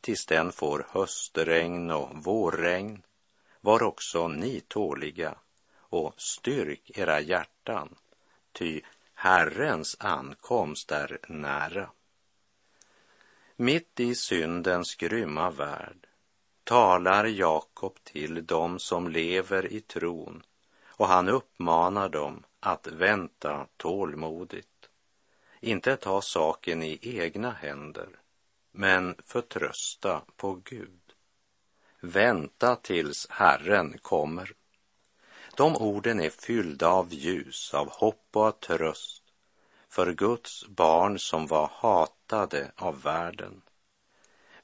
tills 0.00 0.26
den 0.26 0.52
får 0.52 0.86
höstregn 0.90 1.90
och 1.90 2.24
vårregn. 2.24 3.02
Var 3.60 3.82
också 3.82 4.28
ni 4.28 4.60
tåliga 4.60 5.34
och 5.78 6.14
styrk 6.16 6.90
era 6.94 7.20
hjärtan, 7.20 7.94
ty 8.52 8.80
Herrens 9.14 9.96
ankomst 10.00 10.92
är 10.92 11.18
nära. 11.28 11.90
Mitt 13.62 14.00
i 14.00 14.14
syndens 14.14 14.94
grymma 14.94 15.50
värld 15.50 16.06
talar 16.64 17.24
Jakob 17.24 17.98
till 18.04 18.46
dem 18.46 18.78
som 18.78 19.08
lever 19.08 19.72
i 19.72 19.80
tron 19.80 20.42
och 20.86 21.06
han 21.06 21.28
uppmanar 21.28 22.08
dem 22.08 22.44
att 22.60 22.86
vänta 22.86 23.66
tålmodigt. 23.76 24.88
Inte 25.60 25.96
ta 25.96 26.20
saken 26.20 26.82
i 26.82 26.98
egna 27.02 27.50
händer, 27.50 28.08
men 28.72 29.14
förtrösta 29.24 30.22
på 30.36 30.60
Gud. 30.64 31.12
Vänta 32.00 32.76
tills 32.76 33.26
Herren 33.30 33.98
kommer. 33.98 34.52
De 35.56 35.76
orden 35.76 36.20
är 36.20 36.30
fyllda 36.30 36.88
av 36.88 37.14
ljus, 37.14 37.74
av 37.74 37.90
hopp 37.90 38.28
och 38.32 38.42
av 38.42 38.50
tröst 38.50 39.19
för 39.90 40.12
Guds 40.12 40.68
barn 40.68 41.18
som 41.18 41.46
var 41.46 41.70
hatade 41.74 42.72
av 42.76 43.02
världen. 43.02 43.62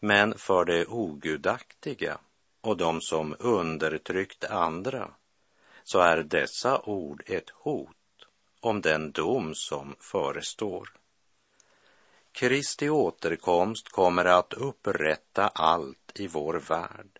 Men 0.01 0.39
för 0.39 0.65
det 0.65 0.87
ogudaktiga 0.87 2.19
och 2.61 2.77
de 2.77 3.01
som 3.01 3.37
undertryckt 3.39 4.45
andra 4.45 5.11
så 5.85 5.99
är 5.99 6.23
dessa 6.23 6.81
ord 6.81 7.23
ett 7.27 7.51
hot 7.51 7.97
om 8.61 8.81
den 8.81 9.13
dom 9.13 9.55
som 9.55 9.97
förestår. 10.01 10.93
Kristi 12.33 12.89
återkomst 12.89 13.89
kommer 13.89 14.25
att 14.25 14.53
upprätta 14.53 15.49
allt 15.49 16.13
i 16.15 16.27
vår 16.27 16.55
värld. 16.55 17.19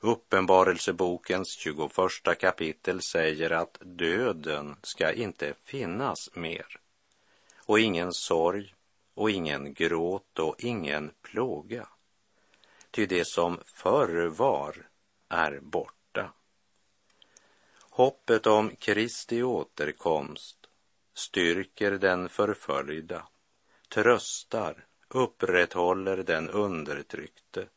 Uppenbarelsebokens 0.00 1.58
21 1.58 2.38
kapitel 2.40 3.02
säger 3.02 3.50
att 3.50 3.78
döden 3.80 4.76
ska 4.82 5.12
inte 5.12 5.54
finnas 5.64 6.30
mer 6.34 6.80
och 7.68 7.80
ingen 7.80 8.12
sorg 8.12 8.74
och 9.14 9.30
ingen 9.30 9.74
gråt 9.74 10.38
och 10.38 10.54
ingen 10.58 11.10
plåga. 11.22 11.88
Ty 12.90 13.06
det 13.06 13.24
som 13.24 13.60
förr 13.64 14.26
var 14.26 14.88
är 15.28 15.60
borta. 15.60 16.32
Hoppet 17.90 18.46
om 18.46 18.76
Kristi 18.76 19.42
återkomst 19.42 20.56
styrker 21.14 21.90
den 21.90 22.28
förföljda, 22.28 23.28
tröstar, 23.88 24.86
upprätthåller 25.08 26.16
den 26.16 26.50
undertryckte 26.50 27.68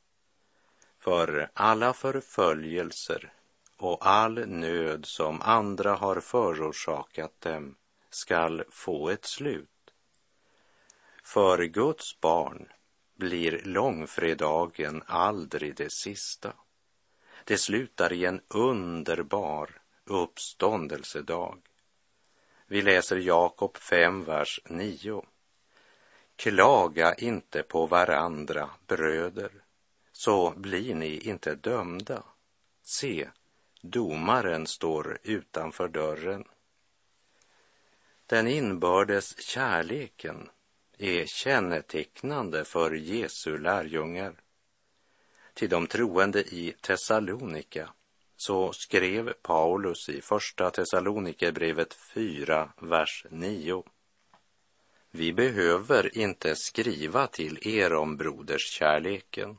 för 0.99 1.49
alla 1.53 1.93
förföljelser 1.93 3.33
och 3.77 4.07
all 4.07 4.47
nöd 4.47 5.05
som 5.05 5.41
andra 5.41 5.95
har 5.95 6.19
förorsakat 6.19 7.41
dem 7.41 7.75
skall 8.09 8.63
få 8.69 9.09
ett 9.09 9.25
slut. 9.25 9.70
För 11.23 11.63
Guds 11.63 12.19
barn 12.19 12.67
blir 13.15 13.61
långfredagen 13.65 15.03
aldrig 15.07 15.75
det 15.75 15.91
sista. 15.91 16.53
Det 17.43 17.57
slutar 17.57 18.13
i 18.13 18.25
en 18.25 18.41
underbar 18.47 19.81
uppståndelsedag. 20.05 21.61
Vi 22.67 22.81
läser 22.81 23.17
Jakob 23.17 23.77
5, 23.77 24.23
vers 24.23 24.59
9. 24.65 25.25
Klaga 26.35 27.13
inte 27.13 27.63
på 27.63 27.85
varandra, 27.85 28.69
bröder, 28.87 29.51
så 30.11 30.53
blir 30.57 30.95
ni 30.95 31.17
inte 31.17 31.55
dömda. 31.55 32.23
Se, 32.83 33.29
domaren 33.81 34.67
står 34.67 35.19
utanför 35.23 35.87
dörren. 35.87 36.47
Den 38.25 38.47
inbördes 38.47 39.41
kärleken 39.41 40.49
är 41.03 41.25
kännetecknande 41.25 42.65
för 42.65 42.91
Jesu 42.91 43.57
lärjungar. 43.57 44.33
Till 45.53 45.69
de 45.69 45.87
troende 45.87 46.39
i 46.39 46.75
Thessalonika 46.81 47.93
så 48.35 48.73
skrev 48.73 49.33
Paulus 49.33 50.09
i 50.09 50.21
Första 50.21 50.71
Thessalonikerbrevet 50.71 51.93
4, 51.93 52.73
vers 52.81 53.25
9. 53.29 53.83
Vi 55.11 55.33
behöver 55.33 56.17
inte 56.17 56.55
skriva 56.55 57.27
till 57.27 57.67
er 57.67 57.93
om 57.93 58.17
broderskärleken 58.17 59.57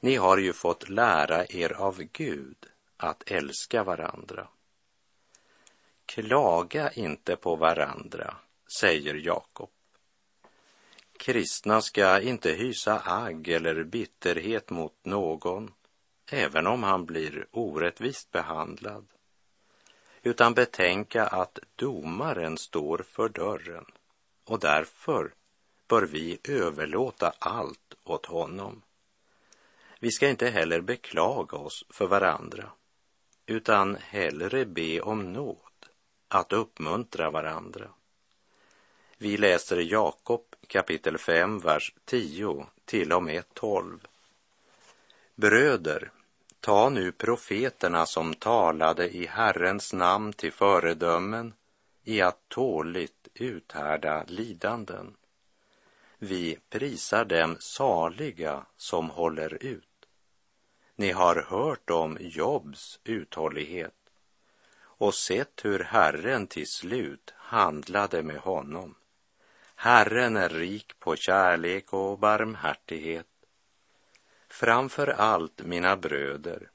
Ni 0.00 0.16
har 0.16 0.38
ju 0.38 0.52
fått 0.52 0.88
lära 0.88 1.46
er 1.46 1.72
av 1.72 2.02
Gud 2.02 2.66
att 2.96 3.30
älska 3.30 3.84
varandra. 3.84 4.48
Klaga 6.06 6.90
inte 6.90 7.36
på 7.36 7.56
varandra, 7.56 8.36
säger 8.80 9.14
Jakob. 9.14 9.70
Kristna 11.22 11.82
ska 11.82 12.20
inte 12.20 12.50
hysa 12.50 13.02
agg 13.04 13.48
eller 13.48 13.84
bitterhet 13.84 14.70
mot 14.70 15.04
någon, 15.04 15.72
även 16.30 16.66
om 16.66 16.82
han 16.82 17.06
blir 17.06 17.46
orättvist 17.50 18.30
behandlad, 18.30 19.06
utan 20.22 20.54
betänka 20.54 21.26
att 21.26 21.58
domaren 21.76 22.58
står 22.58 22.98
för 22.98 23.28
dörren 23.28 23.84
och 24.44 24.58
därför 24.58 25.34
bör 25.88 26.02
vi 26.02 26.38
överlåta 26.44 27.32
allt 27.38 27.94
åt 28.04 28.26
honom. 28.26 28.82
Vi 30.00 30.10
ska 30.10 30.28
inte 30.28 30.48
heller 30.48 30.80
beklaga 30.80 31.58
oss 31.58 31.84
för 31.90 32.06
varandra, 32.06 32.72
utan 33.46 33.96
hellre 33.96 34.64
be 34.64 35.00
om 35.00 35.32
nåd 35.32 35.86
att 36.28 36.52
uppmuntra 36.52 37.30
varandra. 37.30 37.90
Vi 39.22 39.36
läser 39.36 39.76
Jakob 39.76 40.44
kapitel 40.66 41.18
5, 41.18 41.58
vers 41.58 41.94
10 42.04 42.66
till 42.84 43.12
och 43.12 43.22
med 43.22 43.44
12. 43.54 43.98
Bröder, 45.34 46.10
ta 46.60 46.88
nu 46.88 47.12
profeterna 47.12 48.06
som 48.06 48.34
talade 48.34 49.16
i 49.16 49.26
Herrens 49.26 49.92
namn 49.92 50.32
till 50.32 50.52
föredömen 50.52 51.54
i 52.04 52.20
att 52.20 52.48
tåligt 52.48 53.28
uthärda 53.34 54.24
lidanden. 54.28 55.14
Vi 56.18 56.58
prisar 56.68 57.24
dem 57.24 57.56
saliga 57.60 58.66
som 58.76 59.10
håller 59.10 59.64
ut. 59.64 60.06
Ni 60.96 61.10
har 61.10 61.46
hört 61.48 61.90
om 61.90 62.18
Jobs 62.20 63.00
uthållighet 63.04 63.94
och 64.82 65.14
sett 65.14 65.64
hur 65.64 65.78
Herren 65.78 66.46
till 66.46 66.68
slut 66.68 67.34
handlade 67.36 68.22
med 68.22 68.38
honom. 68.38 68.94
Herren 69.84 70.36
är 70.36 70.48
rik 70.48 70.98
på 70.98 71.16
kärlek 71.16 71.92
och 71.92 72.18
barmhärtighet. 72.18 73.26
Framför 74.48 75.06
allt, 75.06 75.62
mina 75.64 75.96
bröder, 75.96 76.70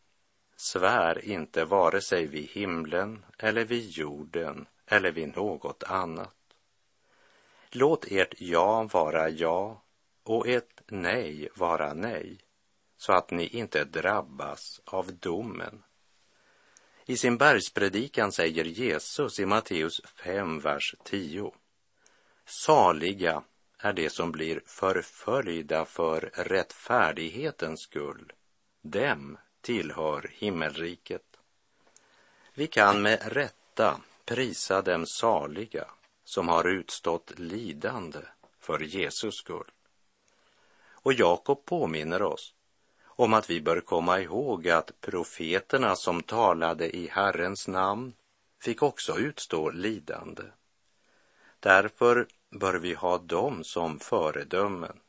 svär 0.56 1.26
inte 1.26 1.66
vare 1.66 2.02
sig 2.02 2.28
vid 2.28 2.50
himlen 2.50 3.26
eller 3.38 3.66
vid 3.66 3.90
jorden 3.90 4.68
eller 4.86 5.12
vid 5.12 5.36
något 5.36 5.84
annat. 5.84 6.36
Låt 7.72 8.06
ert 8.12 8.34
ja 8.38 8.90
vara 8.94 9.30
ja 9.30 9.84
och 10.24 10.48
ett 10.48 10.82
nej 10.88 11.50
vara 11.56 11.94
nej, 11.94 12.38
så 12.98 13.14
att 13.14 13.32
ni 13.32 13.48
inte 13.48 13.84
drabbas 13.84 14.82
av 14.86 15.14
domen. 15.14 15.84
I 17.06 17.18
sin 17.18 17.38
bergspredikan 17.38 18.32
säger 18.32 18.66
Jesus 18.66 19.40
i 19.40 19.46
Matteus 19.46 20.02
5, 20.24 20.60
vers 20.60 20.96
10. 21.04 21.54
Saliga 22.50 23.44
är 23.78 23.94
de 23.94 24.10
som 24.10 24.32
blir 24.32 24.62
förföljda 24.66 25.86
för 25.86 26.32
rättfärdighetens 26.34 27.82
skull. 27.82 28.34
Dem 28.82 29.38
tillhör 29.62 30.32
himmelriket. 30.34 31.40
Vi 32.54 32.68
kan 32.68 33.02
med 33.02 33.34
rätta 33.34 34.02
prisa 34.26 34.82
dem 34.82 35.06
saliga 35.06 35.88
som 36.24 36.48
har 36.48 36.68
utstått 36.68 37.40
lidande 37.40 38.20
för 38.60 38.80
Jesus 38.80 39.36
skull. 39.36 39.72
Och 40.90 41.14
Jakob 41.14 41.66
påminner 41.66 42.22
oss 42.22 42.54
om 43.06 43.34
att 43.34 43.50
vi 43.50 43.62
bör 43.62 43.82
komma 43.82 44.20
ihåg 44.20 44.70
att 44.70 45.02
profeterna 45.02 45.96
som 45.96 46.24
talade 46.24 46.96
i 46.96 47.08
Herrens 47.08 47.68
namn 47.68 48.14
fick 48.60 48.84
också 48.84 49.18
utstå 49.18 49.70
lidande. 49.70 50.44
Därför 51.60 52.28
bör 52.50 52.74
vi 52.74 52.94
ha 52.94 53.18
dem 53.18 53.64
som 53.64 54.00
föredömen 54.00 55.00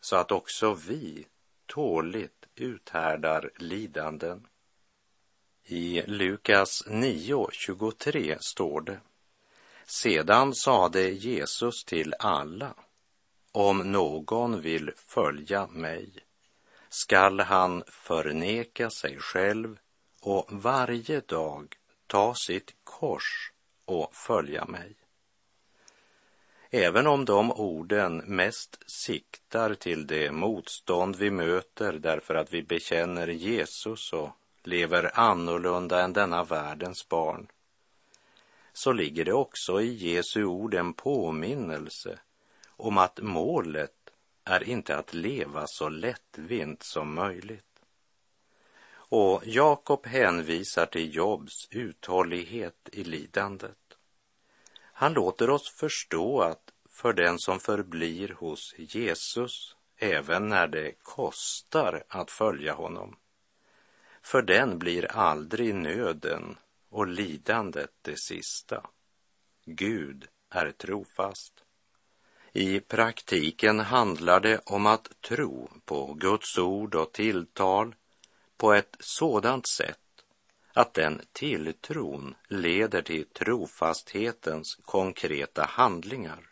så 0.00 0.16
att 0.16 0.32
också 0.32 0.74
vi 0.74 1.26
tåligt 1.66 2.46
uthärdar 2.54 3.50
lidanden. 3.56 4.46
I 5.64 6.02
Lukas 6.06 6.86
9.23 6.86 8.36
står 8.40 8.80
det 8.80 9.00
Sedan 9.84 10.54
sade 10.54 11.10
Jesus 11.10 11.84
till 11.84 12.14
alla 12.18 12.74
Om 13.52 13.92
någon 13.92 14.60
vill 14.60 14.92
följa 14.96 15.66
mig 15.66 16.12
skall 16.88 17.40
han 17.40 17.82
förneka 17.86 18.90
sig 18.90 19.18
själv 19.18 19.78
och 20.20 20.46
varje 20.50 21.20
dag 21.20 21.76
ta 22.06 22.34
sitt 22.34 22.74
kors 22.84 23.52
och 23.84 24.14
följa 24.14 24.64
mig. 24.64 24.99
Även 26.72 27.06
om 27.06 27.24
de 27.24 27.52
orden 27.52 28.16
mest 28.16 28.90
siktar 28.90 29.74
till 29.74 30.06
det 30.06 30.32
motstånd 30.32 31.16
vi 31.16 31.30
möter 31.30 31.92
därför 31.92 32.34
att 32.34 32.52
vi 32.52 32.62
bekänner 32.62 33.28
Jesus 33.28 34.12
och 34.12 34.30
lever 34.62 35.18
annorlunda 35.18 36.02
än 36.04 36.12
denna 36.12 36.44
världens 36.44 37.08
barn, 37.08 37.46
så 38.72 38.92
ligger 38.92 39.24
det 39.24 39.32
också 39.32 39.80
i 39.80 39.92
Jesu 39.94 40.44
ord 40.44 40.74
en 40.74 40.92
påminnelse 40.92 42.18
om 42.68 42.98
att 42.98 43.20
målet 43.22 44.10
är 44.44 44.68
inte 44.68 44.96
att 44.96 45.14
leva 45.14 45.66
så 45.66 45.88
lättvint 45.88 46.82
som 46.82 47.14
möjligt. 47.14 47.64
Och 48.92 49.42
Jakob 49.44 50.06
hänvisar 50.06 50.86
till 50.86 51.14
Jobs 51.14 51.68
uthållighet 51.70 52.88
i 52.92 53.04
lidandet. 53.04 53.79
Han 55.00 55.12
låter 55.12 55.50
oss 55.50 55.70
förstå 55.70 56.40
att 56.40 56.72
för 56.90 57.12
den 57.12 57.38
som 57.38 57.60
förblir 57.60 58.28
hos 58.28 58.74
Jesus, 58.78 59.76
även 59.96 60.48
när 60.48 60.68
det 60.68 60.92
kostar 61.02 62.04
att 62.08 62.30
följa 62.30 62.74
honom, 62.74 63.16
för 64.22 64.42
den 64.42 64.78
blir 64.78 65.12
aldrig 65.12 65.74
nöden 65.74 66.58
och 66.88 67.06
lidandet 67.06 67.90
det 68.02 68.18
sista. 68.18 68.86
Gud 69.64 70.28
är 70.50 70.70
trofast. 70.70 71.64
I 72.52 72.80
praktiken 72.80 73.80
handlar 73.80 74.40
det 74.40 74.60
om 74.66 74.86
att 74.86 75.20
tro 75.20 75.70
på 75.84 76.14
Guds 76.14 76.58
ord 76.58 76.94
och 76.94 77.12
tilltal 77.12 77.94
på 78.56 78.72
ett 78.72 78.96
sådant 79.00 79.68
sätt 79.68 79.99
att 80.80 80.94
den 80.94 81.20
tilltron 81.32 82.34
leder 82.48 83.02
till 83.02 83.26
trofasthetens 83.26 84.78
konkreta 84.84 85.64
handlingar 85.64 86.50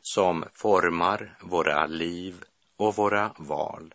som 0.00 0.44
formar 0.52 1.38
våra 1.40 1.86
liv 1.86 2.44
och 2.76 2.96
våra 2.96 3.34
val. 3.38 3.94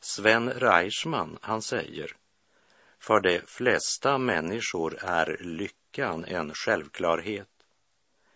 Sven 0.00 0.50
Reichman, 0.50 1.38
han 1.40 1.62
säger, 1.62 2.16
för 2.98 3.20
de 3.20 3.40
flesta 3.46 4.18
människor 4.18 4.98
är 5.00 5.38
lyckan 5.40 6.24
en 6.24 6.54
självklarhet 6.54 7.48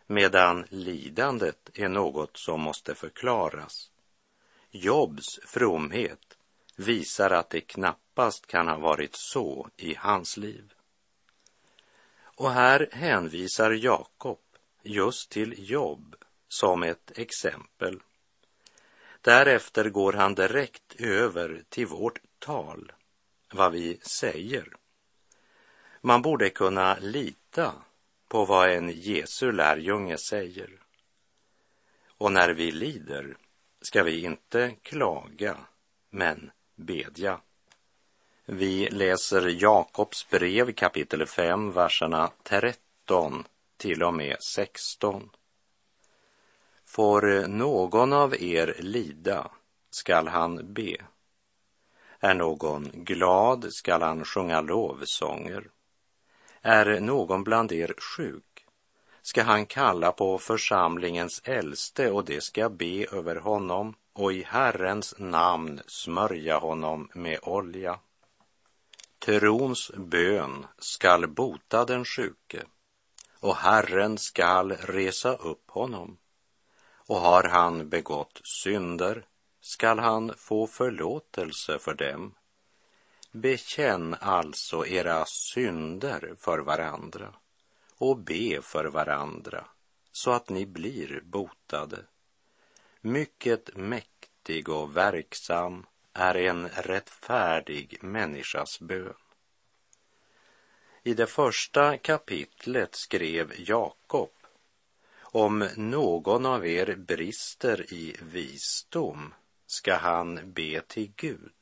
medan 0.07 0.65
lidandet 0.69 1.71
är 1.75 1.89
något 1.89 2.37
som 2.37 2.61
måste 2.61 2.95
förklaras. 2.95 3.91
Jobs 4.71 5.41
fromhet 5.47 6.39
visar 6.77 7.31
att 7.31 7.51
det 7.51 7.61
knappt 7.61 8.04
knappast 8.15 8.47
kan 8.47 8.69
ha 8.69 8.79
varit 8.79 9.15
så 9.15 9.69
i 9.77 9.95
hans 9.95 10.37
liv. 10.37 10.73
Och 12.37 12.51
här 12.51 12.89
hänvisar 12.93 13.71
Jakob 13.71 14.39
just 14.83 15.31
till 15.31 15.71
jobb 15.71 16.17
som 16.49 16.83
ett 16.83 17.19
exempel. 17.19 18.01
Därefter 19.21 19.91
går 19.91 20.13
han 20.13 20.35
direkt 20.35 21.01
över 21.01 21.63
till 21.69 21.87
vårt 21.87 22.19
tal, 22.39 22.93
vad 23.53 23.73
vi 23.73 23.99
säger. 24.01 24.69
Man 26.01 26.23
borde 26.23 26.51
kunna 26.51 26.99
lita 27.01 27.75
på 28.29 28.45
vad 28.45 28.71
en 28.71 28.91
Jesu 28.91 29.53
lärjunge 29.53 30.19
säger. 30.19 30.81
Och 32.19 32.33
när 32.33 32.55
vi 32.55 32.73
lider 32.73 33.37
ska 33.81 34.03
vi 34.03 34.25
inte 34.25 34.77
klaga, 34.83 35.57
men 36.11 36.51
bedja. 36.77 37.41
Vi 38.47 38.91
läser 38.91 39.63
Jakobs 39.63 40.29
brev 40.31 40.73
kapitel 40.73 41.27
5, 41.27 41.73
verserna 41.73 42.31
13 42.43 43.45
till 43.77 44.03
och 44.03 44.15
med 44.15 44.37
16. 44.43 45.31
Får 46.87 47.49
någon 47.49 48.13
av 48.13 48.35
er 48.43 48.77
lida 48.79 49.51
skall 49.91 50.29
han 50.29 50.75
be. 50.75 50.97
Är 52.21 52.35
någon 52.35 52.91
glad 52.95 53.73
skall 53.73 54.03
han 54.03 54.25
sjunga 54.25 54.61
lovsånger. 54.61 55.65
Är 56.63 57.01
någon 57.01 57.45
bland 57.45 57.73
er 57.73 57.95
sjuk 57.99 58.67
ska 59.23 59.43
han 59.43 59.67
kalla 59.67 60.13
på 60.13 60.39
församlingens 60.39 61.41
äldste 61.45 62.11
och 62.11 62.25
det 62.25 62.43
ska 62.43 62.69
be 62.69 63.07
över 63.13 63.37
honom 63.37 63.95
och 64.13 64.33
i 64.33 64.43
Herrens 64.43 65.15
namn 65.19 65.81
smörja 65.87 66.59
honom 66.59 67.09
med 67.15 67.39
olja. 67.43 67.99
Trons 69.25 69.91
bön 69.97 70.67
skall 70.79 71.27
bota 71.27 71.85
den 71.85 72.05
sjuke 72.05 72.63
och 73.41 73.57
Herren 73.57 74.19
skall 74.19 74.73
resa 74.73 75.35
upp 75.37 75.71
honom. 75.71 76.19
Och 77.07 77.17
har 77.17 77.45
han 77.45 77.89
begått 77.89 78.41
synder 78.45 79.27
skall 79.61 79.99
han 79.99 80.35
få 80.37 80.67
förlåtelse 80.67 81.79
för 81.79 81.95
dem. 81.95 82.35
Bekänn 83.33 84.17
alltså 84.21 84.87
era 84.87 85.25
synder 85.27 86.35
för 86.39 86.59
varandra 86.59 87.35
och 87.99 88.19
be 88.19 88.63
för 88.63 88.85
varandra 88.85 89.65
så 90.13 90.31
att 90.31 90.49
ni 90.49 90.67
blir 90.67 91.21
botade. 91.25 91.99
Mycket 93.01 93.77
mäktig 93.77 94.69
och 94.69 94.97
verksam 94.97 95.87
är 96.15 96.35
en 96.35 96.69
rättfärdig 96.69 97.99
människas 98.01 98.81
bön. 98.81 99.15
I 101.03 101.15
det 101.15 101.27
första 101.27 101.99
kapitlet 101.99 102.95
skrev 102.95 103.53
Jakob 103.59 104.31
om 105.21 105.69
någon 105.77 106.47
av 106.47 106.67
er 106.67 106.95
brister 106.95 107.93
i 107.93 108.17
visdom 108.23 109.35
ska 109.67 109.97
han 109.97 110.53
be 110.53 110.81
till 110.81 111.13
Gud 111.17 111.53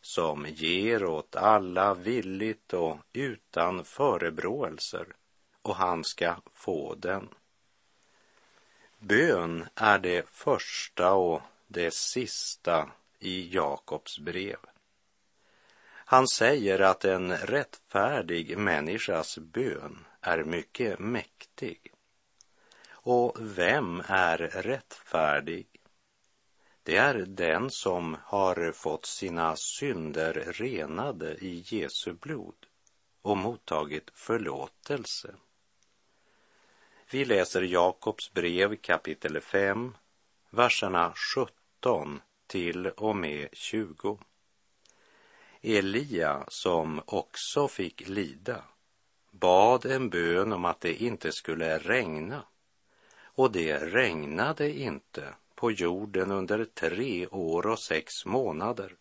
som 0.00 0.46
ger 0.46 1.04
åt 1.04 1.36
alla 1.36 1.94
villigt 1.94 2.72
och 2.72 2.98
utan 3.12 3.84
förebråelser 3.84 5.06
och 5.62 5.76
han 5.76 6.04
ska 6.04 6.36
få 6.54 6.94
den. 6.94 7.28
Bön 8.98 9.68
är 9.74 9.98
det 9.98 10.28
första 10.28 11.12
och 11.12 11.42
det 11.66 11.94
sista 11.94 12.90
i 13.18 13.54
Jakobs 13.54 14.18
brev. 14.18 14.58
Han 16.10 16.28
säger 16.28 16.80
att 16.80 17.04
en 17.04 17.36
rättfärdig 17.36 18.58
människas 18.58 19.38
bön 19.38 20.04
är 20.20 20.44
mycket 20.44 20.98
mäktig. 20.98 21.92
Och 22.90 23.36
vem 23.40 24.02
är 24.06 24.38
rättfärdig? 24.38 25.66
Det 26.82 26.96
är 26.96 27.14
den 27.14 27.70
som 27.70 28.16
har 28.24 28.72
fått 28.72 29.06
sina 29.06 29.56
synder 29.56 30.32
renade 30.32 31.34
i 31.34 31.64
Jesu 31.66 32.12
blod 32.12 32.66
och 33.22 33.36
mottagit 33.36 34.10
förlåtelse. 34.14 35.34
Vi 37.10 37.24
läser 37.24 37.62
Jakobs 37.62 38.32
brev 38.32 38.76
kapitel 38.76 39.40
5, 39.40 39.96
verserna 40.50 41.14
17 41.34 42.20
till 42.48 42.86
och 42.86 43.16
med 43.16 43.48
20. 43.52 44.18
Elia, 45.62 46.44
som 46.48 47.02
också 47.06 47.68
fick 47.68 48.08
lida, 48.08 48.64
bad 49.30 49.86
en 49.86 50.10
bön 50.10 50.52
om 50.52 50.64
att 50.64 50.80
det 50.80 51.02
inte 51.02 51.32
skulle 51.32 51.78
regna. 51.78 52.42
Och 53.22 53.52
det 53.52 53.78
regnade 53.78 54.72
inte 54.78 55.34
på 55.54 55.70
jorden 55.70 56.30
under 56.30 56.64
tre 56.64 57.26
år 57.26 57.66
och 57.66 57.80
sex 57.80 58.26
månader. 58.26 58.94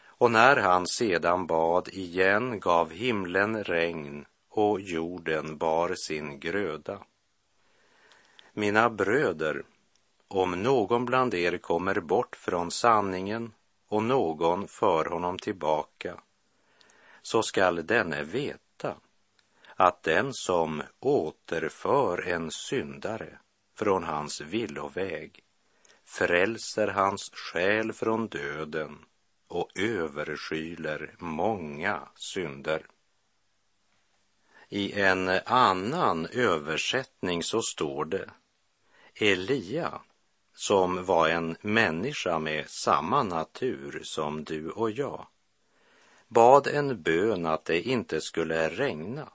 Och 0.00 0.30
när 0.30 0.56
han 0.56 0.86
sedan 0.86 1.46
bad 1.46 1.88
igen 1.88 2.60
gav 2.60 2.90
himlen 2.90 3.64
regn 3.64 4.26
och 4.48 4.80
jorden 4.80 5.58
bar 5.58 5.94
sin 6.08 6.40
gröda. 6.40 6.98
Mina 8.52 8.90
bröder, 8.90 9.62
om 10.28 10.62
någon 10.62 11.04
bland 11.04 11.34
er 11.34 11.58
kommer 11.58 12.00
bort 12.00 12.36
från 12.36 12.70
sanningen 12.70 13.52
och 13.88 14.02
någon 14.02 14.68
för 14.68 15.04
honom 15.04 15.38
tillbaka, 15.38 16.20
så 17.22 17.42
skall 17.42 17.86
denne 17.86 18.22
veta 18.22 18.96
att 19.76 20.02
den 20.02 20.34
som 20.34 20.82
återför 21.00 22.28
en 22.28 22.50
syndare 22.50 23.38
från 23.74 24.04
hans 24.04 24.40
villoväg 24.40 25.44
frälser 26.04 26.88
hans 26.88 27.30
själ 27.32 27.92
från 27.92 28.28
döden 28.28 28.98
och 29.48 29.70
överskyler 29.78 31.14
många 31.18 32.08
synder. 32.14 32.86
I 34.68 35.00
en 35.00 35.28
annan 35.46 36.26
översättning 36.26 37.42
så 37.42 37.62
står 37.62 38.04
det 38.04 38.30
Elia, 39.14 40.00
som 40.58 41.04
var 41.04 41.28
en 41.28 41.56
människa 41.60 42.38
med 42.38 42.68
samma 42.68 43.22
natur 43.22 44.00
som 44.02 44.44
du 44.44 44.70
och 44.70 44.90
jag, 44.90 45.26
bad 46.28 46.66
en 46.66 47.02
bön 47.02 47.46
att 47.46 47.64
det 47.64 47.80
inte 47.80 48.20
skulle 48.20 48.68
regna. 48.68 49.28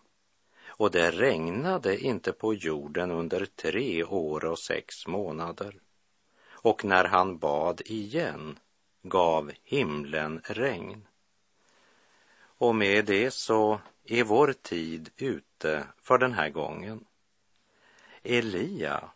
Och 0.66 0.92
det 0.92 1.12
regnade 1.12 2.00
inte 2.00 2.32
på 2.32 2.54
jorden 2.54 3.12
under 3.12 3.46
tre 3.46 4.04
år 4.04 4.46
och 4.46 4.60
sex 4.60 5.08
månader. 5.08 5.76
Och 6.50 6.86
när 6.86 7.06
han 7.06 7.38
bad 7.38 7.82
igen 7.86 8.60
gav 9.04 9.52
himlen 9.64 10.42
regn. 10.44 11.08
Och 12.58 12.76
med 12.76 13.06
det 13.06 13.32
så 13.32 13.80
är 14.06 14.24
vår 14.24 14.54
tid 14.54 15.10
ute 15.18 15.88
för 15.98 16.18
den 16.18 16.34
här 16.34 16.50
gången. 16.50 17.06
Elia 18.24 19.10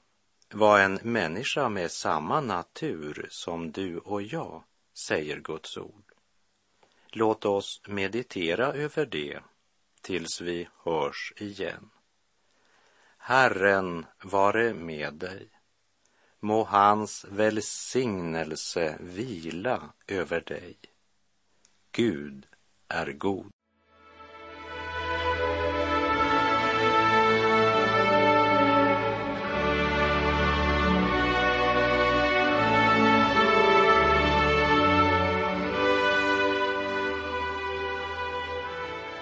var 0.53 0.79
en 0.79 0.99
människa 1.03 1.69
med 1.69 1.91
samma 1.91 2.41
natur 2.41 3.27
som 3.29 3.71
du 3.71 3.97
och 3.97 4.21
jag, 4.21 4.63
säger 4.93 5.39
Guds 5.39 5.77
ord. 5.77 6.12
Låt 7.12 7.45
oss 7.45 7.81
meditera 7.88 8.73
över 8.73 9.05
det 9.05 9.39
tills 10.01 10.41
vi 10.41 10.67
hörs 10.83 11.33
igen. 11.38 11.89
Herren 13.17 14.05
vare 14.23 14.73
med 14.73 15.13
dig. 15.13 15.49
Må 16.39 16.63
hans 16.63 17.25
välsignelse 17.29 18.97
vila 18.99 19.93
över 20.07 20.41
dig. 20.41 20.77
Gud 21.91 22.47
är 22.88 23.12
god. 23.12 23.57